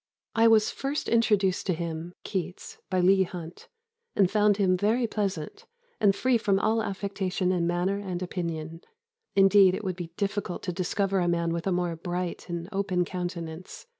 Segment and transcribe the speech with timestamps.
[0.43, 3.67] ]"I was first introduced to him (Keats), by Leigh Hunt,
[4.15, 5.67] and found him very pleasant,
[5.99, 8.81] and free from all affectation in manner and opinion.
[9.35, 13.05] Indeed it would be difficult to discover a man with a more bright and open
[13.05, 13.85] countenance....